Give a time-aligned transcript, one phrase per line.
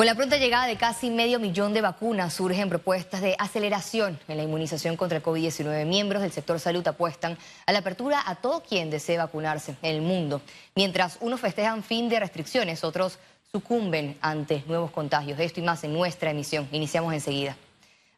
[0.00, 4.38] Con la pronta llegada de casi medio millón de vacunas surgen propuestas de aceleración en
[4.38, 5.84] la inmunización contra el COVID-19.
[5.84, 10.00] Miembros del sector salud apuestan a la apertura a todo quien desee vacunarse en el
[10.00, 10.40] mundo.
[10.74, 13.18] Mientras unos festejan fin de restricciones, otros
[13.52, 15.38] sucumben ante nuevos contagios.
[15.38, 16.66] Esto y más en nuestra emisión.
[16.72, 17.58] Iniciamos enseguida.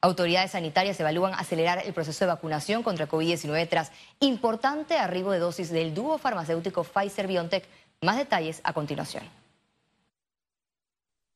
[0.03, 3.91] Autoridades sanitarias evalúan acelerar el proceso de vacunación contra el COVID-19 tras
[4.21, 7.65] importante arribo de dosis del dúo farmacéutico Pfizer-BioNTech.
[8.03, 9.42] Más detalles a continuación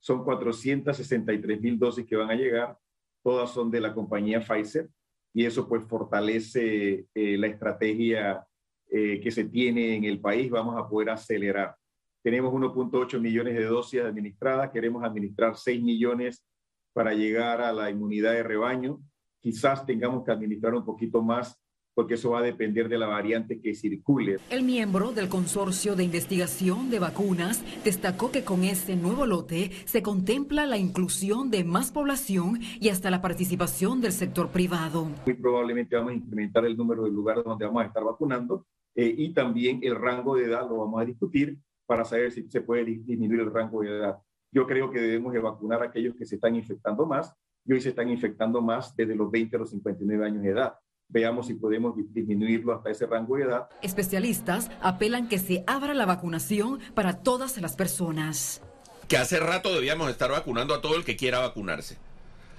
[0.06, 2.78] son 463 mil dosis que van a llegar,
[3.24, 4.88] todas son de la compañía Pfizer
[5.34, 8.46] y eso pues fortalece eh, la estrategia
[8.88, 11.74] eh, que se tiene en el país, vamos a poder acelerar.
[12.22, 16.46] Tenemos 1.8 millones de dosis administradas, queremos administrar 6 millones
[16.92, 19.00] para llegar a la inmunidad de rebaño.
[19.40, 21.60] Quizás tengamos que administrar un poquito más
[21.96, 24.36] porque eso va a depender de la variante que circule.
[24.50, 30.02] El miembro del consorcio de investigación de vacunas destacó que con este nuevo lote se
[30.02, 35.06] contempla la inclusión de más población y hasta la participación del sector privado.
[35.24, 39.14] Muy probablemente vamos a incrementar el número de lugares donde vamos a estar vacunando eh,
[39.16, 42.84] y también el rango de edad lo vamos a discutir para saber si se puede
[42.84, 44.18] disminuir el rango de edad.
[44.52, 47.80] Yo creo que debemos de vacunar a aquellos que se están infectando más y hoy
[47.80, 50.74] se están infectando más desde los 20 a los 59 años de edad
[51.08, 53.68] veamos si podemos disminuirlo hasta ese rango de edad.
[53.82, 58.62] Especialistas apelan que se abra la vacunación para todas las personas.
[59.08, 61.96] Que hace rato debíamos estar vacunando a todo el que quiera vacunarse.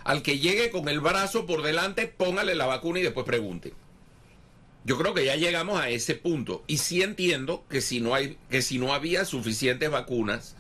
[0.04, 3.74] Al que llegue con el brazo por delante, póngale la vacuna y después pregunte.
[4.86, 8.38] Yo creo que ya llegamos a ese punto y sí entiendo que si no hay
[8.50, 10.56] que si no había suficientes vacunas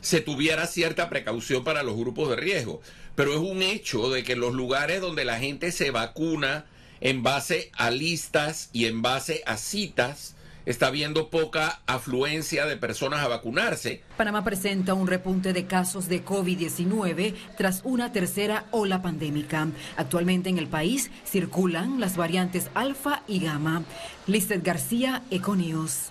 [0.00, 2.80] se tuviera cierta precaución para los grupos de riesgo,
[3.16, 6.66] pero es un hecho de que los lugares donde la gente se vacuna
[7.00, 10.34] en base a listas y en base a citas,
[10.68, 14.02] está habiendo poca afluencia de personas a vacunarse.
[14.18, 19.68] Panamá presenta un repunte de casos de COVID-19 tras una tercera ola pandémica.
[19.96, 23.82] Actualmente en el país circulan las variantes alfa y gamma.
[24.26, 26.10] Listet García, Econius.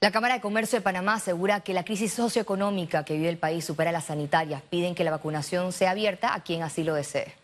[0.00, 3.64] La Cámara de Comercio de Panamá asegura que la crisis socioeconómica que vive el país
[3.64, 4.62] supera las sanitarias.
[4.62, 7.34] Piden que la vacunación sea abierta a quien así lo desee.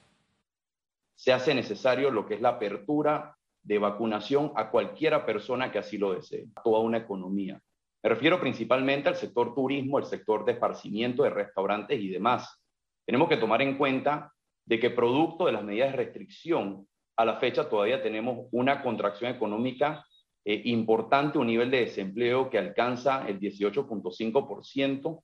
[1.17, 5.99] Se hace necesario lo que es la apertura de vacunación a cualquiera persona que así
[5.99, 7.61] lo desee, a toda una economía.
[8.05, 12.63] Me refiero principalmente al sector turismo, el sector de esparcimiento de restaurantes y demás.
[13.05, 14.33] Tenemos que tomar en cuenta
[14.65, 19.35] de que producto de las medidas de restricción, a la fecha todavía tenemos una contracción
[19.35, 20.07] económica
[20.45, 25.23] eh, importante, un nivel de desempleo que alcanza el 18.5%.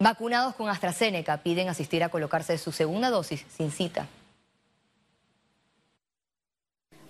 [0.00, 4.06] Vacunados con AstraZeneca piden asistir a colocarse su segunda dosis sin cita.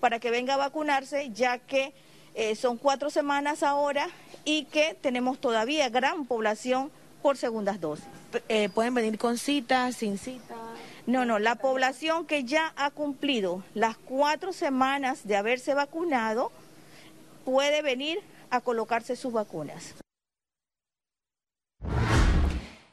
[0.00, 1.92] Para que venga a vacunarse, ya que
[2.34, 4.08] eh, son cuatro semanas ahora
[4.44, 6.90] y que tenemos todavía gran población
[7.20, 8.06] por segundas dosis.
[8.48, 10.54] Eh, ¿Pueden venir con cita, sin cita?
[11.08, 16.52] No, no, la población que ya ha cumplido las cuatro semanas de haberse vacunado
[17.46, 18.18] puede venir
[18.50, 19.94] a colocarse sus vacunas.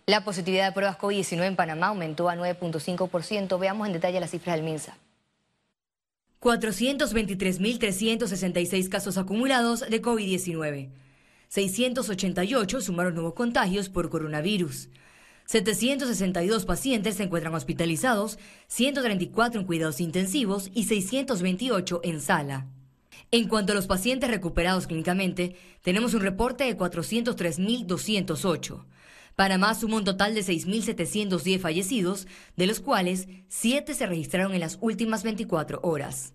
[0.06, 3.60] La positividad de pruebas COVID-19 en Panamá aumentó a 9.5%.
[3.60, 4.96] Veamos en detalle las cifras del MINSA.
[6.40, 10.88] 423.366 casos acumulados de COVID-19.
[11.50, 14.88] 688 sumaron nuevos contagios por coronavirus.
[15.46, 22.68] 762 pacientes se encuentran hospitalizados, 134 en cuidados intensivos y 628 en sala.
[23.32, 28.86] En cuanto a los pacientes recuperados clínicamente, tenemos un reporte de 403.208.
[29.36, 34.78] Panamá sumó un total de 6.710 fallecidos, de los cuales 7 se registraron en las
[34.82, 36.34] últimas 24 horas.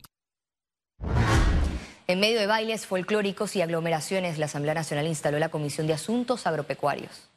[2.07, 6.47] En medio de bailes folclóricos y aglomeraciones, la Asamblea Nacional instaló la Comisión de Asuntos
[6.47, 7.31] Agropecuarios.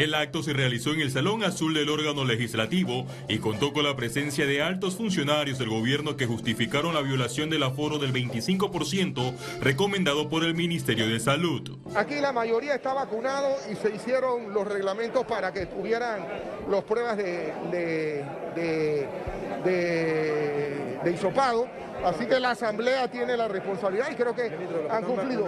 [0.00, 3.96] El acto se realizó en el Salón Azul del órgano legislativo y contó con la
[3.96, 10.30] presencia de altos funcionarios del gobierno que justificaron la violación del aforo del 25% recomendado
[10.30, 11.76] por el Ministerio de Salud.
[11.94, 16.26] Aquí la mayoría está vacunado y se hicieron los reglamentos para que tuvieran
[16.70, 19.06] las pruebas de, de,
[22.04, 24.50] Así que la Asamblea tiene la responsabilidad y creo que
[24.90, 25.46] han cumplido.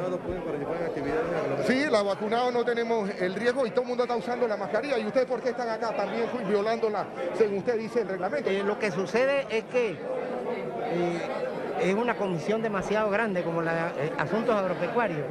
[1.67, 4.99] Sí, los vacunados no tenemos el riesgo y todo el mundo está usando la mascarilla.
[4.99, 8.51] ¿Y ustedes por qué están acá también violándola, según usted dice, el reglamento?
[8.51, 11.21] Eh, lo que sucede es que eh,
[11.81, 15.27] es una comisión demasiado grande como la de eh, asuntos agropecuarios.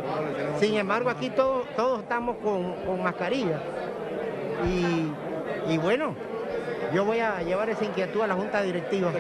[0.60, 3.62] Sin embargo, aquí todos, todos estamos con, mascarilla.
[4.68, 6.16] Y, y bueno,
[6.94, 9.12] yo voy a llevar esa inquietud a la Junta Directiva.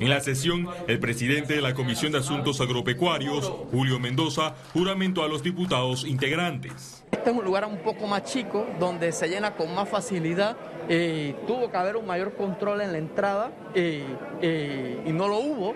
[0.00, 5.28] En la sesión, el presidente de la Comisión de Asuntos Agropecuarios, Julio Mendoza, juramentó a
[5.28, 7.04] los diputados integrantes.
[7.12, 10.56] Este es un lugar un poco más chico, donde se llena con más facilidad.
[10.88, 15.74] y tuvo que haber un mayor control en la entrada y no lo hubo.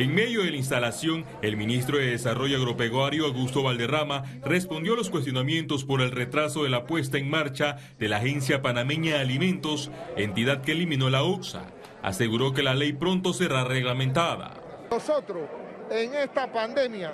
[0.00, 5.10] En medio de la instalación, el ministro de Desarrollo Agropecuario, Augusto Valderrama, respondió a los
[5.10, 9.90] cuestionamientos por el retraso de la puesta en marcha de la Agencia Panameña de Alimentos,
[10.16, 11.66] entidad que eliminó la UXA.
[12.00, 14.54] Aseguró que la ley pronto será reglamentada.
[14.90, 15.42] Nosotros,
[15.90, 17.12] en esta pandemia,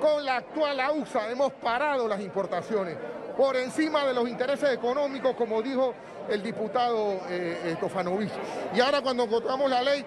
[0.00, 2.96] con la actual AUSA, hemos parado las importaciones
[3.36, 5.92] por encima de los intereses económicos, como dijo
[6.28, 7.76] el diputado eh,
[8.74, 10.04] Y ahora cuando votamos la ley,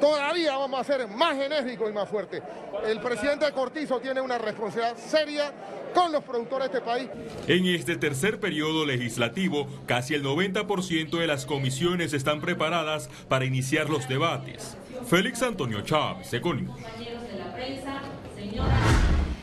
[0.00, 2.42] todavía vamos a ser más enérgicos y más fuertes.
[2.84, 5.52] El presidente Cortizo tiene una responsabilidad seria
[5.94, 7.08] con los productores de este país.
[7.46, 13.90] En este tercer periodo legislativo, casi el 90% de las comisiones están preparadas para iniciar
[13.90, 14.76] los debates.
[15.06, 16.70] Félix Antonio Chávez, Econius.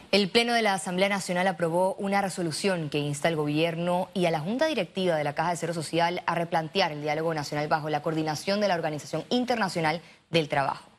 [0.09, 4.31] El Pleno de la Asamblea Nacional aprobó una resolución que insta al gobierno y a
[4.31, 7.89] la Junta Directiva de la Caja de Cero Social a replantear el diálogo nacional bajo
[7.89, 9.99] la coordinación de la Organización Internacional
[10.29, 10.89] del Trabajo.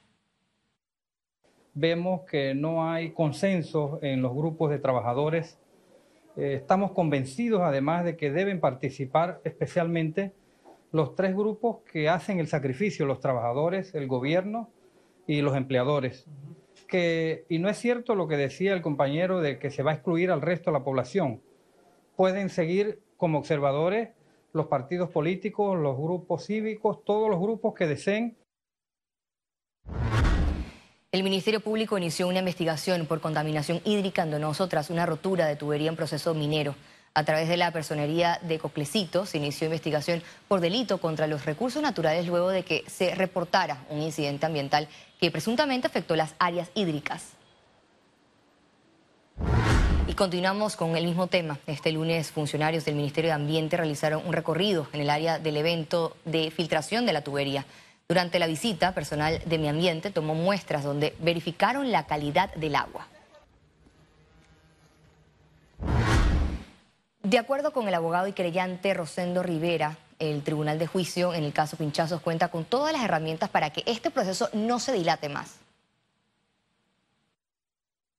[1.72, 5.58] Vemos que no hay consenso en los grupos de trabajadores.
[6.36, 10.34] Eh, estamos convencidos además de que deben participar especialmente
[10.92, 14.68] los tres grupos que hacen el sacrificio, los trabajadores, el gobierno
[15.26, 16.26] y los empleadores
[16.88, 19.94] que, y no es cierto lo que decía el compañero de que se va a
[19.94, 21.40] excluir al resto de la población.
[22.16, 24.08] Pueden seguir como observadores
[24.52, 28.36] los partidos políticos, los grupos cívicos, todos los grupos que deseen.
[31.12, 35.56] El Ministerio Público inició una investigación por contaminación hídrica en Donoso tras una rotura de
[35.56, 36.74] tubería en proceso minero.
[37.14, 41.82] A través de la personería de Coclecito se inició investigación por delito contra los recursos
[41.82, 44.88] naturales luego de que se reportara un incidente ambiental
[45.20, 47.32] que presuntamente afectó las áreas hídricas.
[50.06, 51.58] Y continuamos con el mismo tema.
[51.66, 56.16] Este lunes funcionarios del Ministerio de Ambiente realizaron un recorrido en el área del evento
[56.24, 57.66] de filtración de la tubería.
[58.08, 63.06] Durante la visita, personal de mi ambiente tomó muestras donde verificaron la calidad del agua.
[67.28, 71.52] De acuerdo con el abogado y creyente Rosendo Rivera, el Tribunal de Juicio en el
[71.52, 75.56] caso Pinchazos cuenta con todas las herramientas para que este proceso no se dilate más.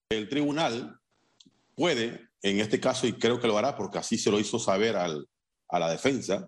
[0.10, 1.00] El tribunal
[1.74, 4.96] puede, en este caso, y creo que lo hará porque así se lo hizo saber
[4.96, 6.48] a la defensa,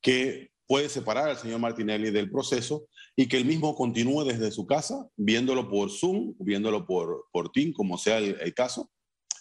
[0.00, 2.86] que puede separar al señor Martinelli del proceso
[3.16, 7.72] y que él mismo continúe desde su casa, viéndolo por Zoom, viéndolo por, por Team,
[7.72, 8.92] como sea el, caso,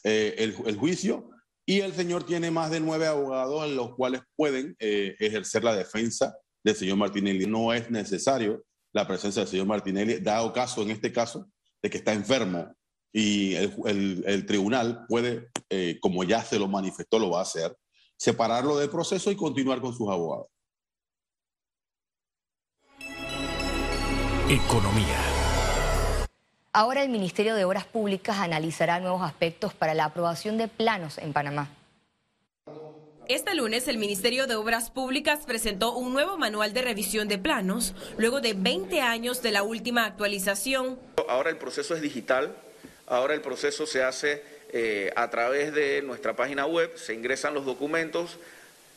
[0.04, 1.30] eh, el juicio
[1.66, 5.76] y el señor tiene más de nueve abogados en los cuales pueden eh, ejercer la
[5.76, 7.48] defensa del señor Martinelli.
[7.48, 8.64] No es necesario
[8.94, 11.50] la presencia del señor Martinelli, dado caso, en este caso,
[11.82, 12.74] de que está enfermo
[13.12, 17.76] y el, tribunal puede, eh, como ya se lo manifestó, lo va a hacer,
[18.18, 20.48] separarlo del proceso y continuar con sus abogados.
[24.50, 25.35] Economía.
[26.78, 31.32] Ahora el Ministerio de Obras Públicas analizará nuevos aspectos para la aprobación de planos en
[31.32, 31.70] Panamá.
[33.30, 37.96] Este lunes el Ministerio de Obras Públicas presentó un nuevo manual de revisión de planos
[38.18, 41.00] luego de 20 años de la última actualización.
[41.30, 42.54] Ahora el proceso es digital,
[43.08, 47.66] ahora el proceso se hace eh, a través de nuestra página web, se ingresan los
[47.66, 48.38] documentos,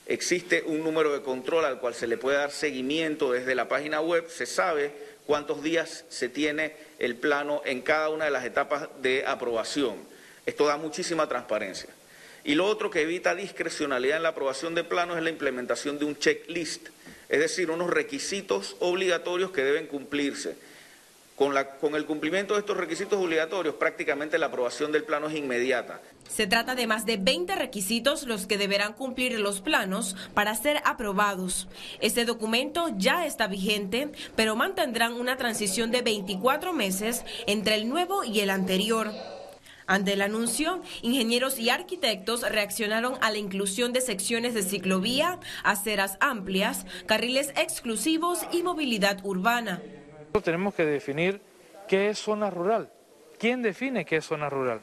[0.06, 4.00] existe un número de control al cual se le puede dar seguimiento desde la página
[4.00, 8.88] web, se sabe cuántos días se tiene el plano en cada una de las etapas
[9.02, 9.96] de aprobación.
[10.46, 11.90] Esto da muchísima transparencia.
[12.44, 16.06] Y lo otro que evita discrecionalidad en la aprobación de planos es la implementación de
[16.06, 16.88] un checklist,
[17.28, 20.56] es decir, unos requisitos obligatorios que deben cumplirse
[21.38, 26.02] con, el cumplimiento de estos requisitos obligatorios, prácticamente la aprobación del plano es inmediata.
[26.28, 30.82] Se trata de más de 20 requisitos los que deberán cumplir los planos para ser
[30.84, 31.68] aprobados.
[32.00, 38.24] Este documento ya está vigente, pero mantendrán una transición de 24 meses entre el nuevo
[38.24, 39.12] y el anterior.
[39.86, 46.18] Ante el anuncio, ingenieros y arquitectos reaccionaron a la inclusión de secciones de ciclovía, aceras
[46.20, 49.80] amplias, carriles exclusivos y movilidad urbana.
[50.42, 51.40] Tenemos que definir
[51.88, 52.90] qué es zona rural.
[53.38, 54.80] ¿Quién define qué es zona rural?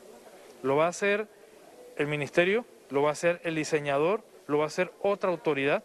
[0.63, 1.27] ¿Lo va a hacer
[1.97, 2.65] el ministerio?
[2.89, 4.23] ¿Lo va a hacer el diseñador?
[4.47, 5.83] ¿Lo va a hacer otra autoridad?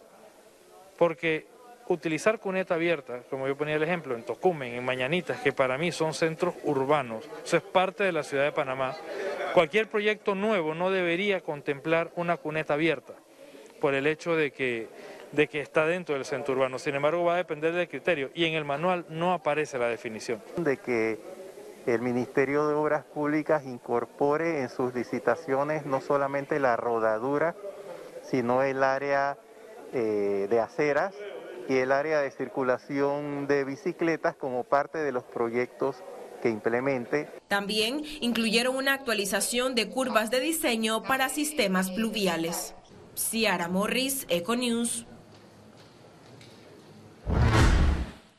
[0.96, 1.46] Porque
[1.88, 5.90] utilizar cuneta abierta, como yo ponía el ejemplo, en Tocumen, en Mañanitas, que para mí
[5.90, 8.96] son centros urbanos, eso es parte de la ciudad de Panamá,
[9.54, 13.14] cualquier proyecto nuevo no debería contemplar una cuneta abierta,
[13.80, 14.88] por el hecho de que
[15.32, 16.78] de que está dentro del centro urbano.
[16.78, 20.42] Sin embargo, va a depender del criterio y en el manual no aparece la definición.
[20.56, 21.18] De que
[21.86, 27.54] el Ministerio de Obras Públicas incorpore en sus licitaciones no solamente la rodadura,
[28.22, 29.38] sino el área
[29.92, 31.14] eh, de aceras
[31.68, 35.96] y el área de circulación de bicicletas como parte de los proyectos
[36.42, 37.28] que implemente.
[37.48, 42.74] También incluyeron una actualización de curvas de diseño para sistemas pluviales.
[43.14, 45.06] Ciara Morris, Econews.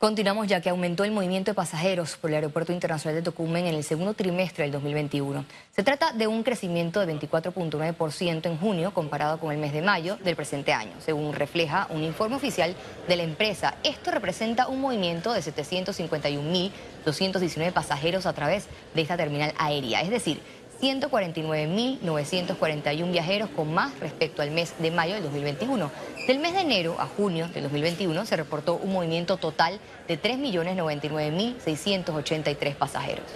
[0.02, 3.76] Continuamos ya que aumentó el movimiento de pasajeros por el Aeropuerto Internacional de Tocumen en
[3.76, 5.44] el segundo trimestre del 2021.
[5.70, 10.16] Se trata de un crecimiento de 24.9% en junio comparado con el mes de mayo
[10.16, 12.74] del presente año, según refleja un informe oficial
[13.06, 13.76] de la empresa.
[13.84, 18.66] Esto representa un movimiento de 751.219 pasajeros a través
[18.96, 20.42] de esta terminal aérea, es decir,
[20.82, 25.92] 149.941 viajeros con más respecto al mes de mayo del 2021.
[26.26, 32.74] Del mes de enero a junio del 2021 se reportó un movimiento total de 3.099.683
[32.74, 33.26] pasajeros.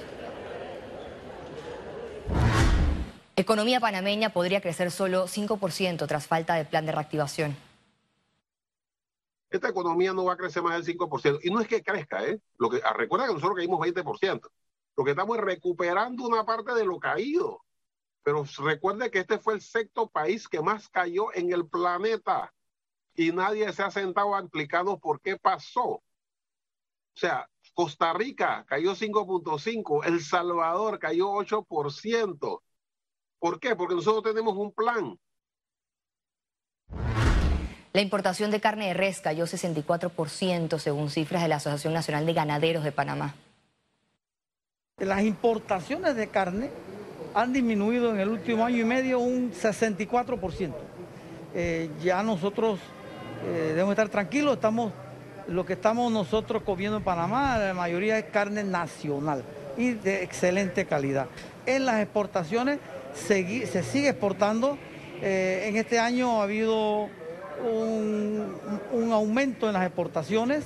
[3.36, 7.56] Economía panameña podría crecer solo 5% tras falta de plan de reactivación.
[9.50, 11.38] Esta economía no va a crecer más del 5%.
[11.44, 12.40] Y no es que crezca, ¿eh?
[12.58, 14.50] Lo que, ah, recuerda que nosotros caímos 20%.
[14.96, 17.62] Lo que estamos es recuperando una parte de lo caído.
[18.22, 22.52] Pero recuerde que este fue el sexto país que más cayó en el planeta
[23.14, 25.86] y nadie se ha sentado a explicarnos por qué pasó.
[25.86, 26.02] O
[27.14, 32.60] sea, Costa Rica cayó 5.5, El Salvador cayó 8%.
[33.38, 33.76] ¿Por qué?
[33.76, 35.18] Porque nosotros tenemos un plan.
[37.92, 42.32] La importación de carne de res cayó 64% según cifras de la Asociación Nacional de
[42.34, 43.34] Ganaderos de Panamá.
[44.98, 46.70] Las importaciones de carne
[47.34, 50.72] han disminuido en el último año y medio un 64%.
[51.54, 52.80] Eh, ya nosotros
[53.44, 54.94] eh, debemos estar tranquilos, estamos,
[55.48, 59.44] lo que estamos nosotros comiendo en Panamá, la mayoría es carne nacional
[59.76, 61.26] y de excelente calidad.
[61.66, 62.78] En las exportaciones
[63.12, 64.78] se, sigue exportando,
[65.20, 67.10] eh, en este año ha habido
[67.62, 70.64] un aumento en las exportaciones,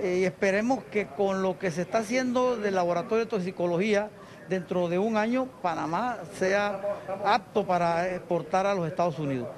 [0.00, 4.10] eh, y esperemos que con lo que se está haciendo del laboratorio de toxicología,
[4.48, 6.80] dentro de un año Panamá sea
[7.24, 9.48] apto para exportar a los Estados Unidos.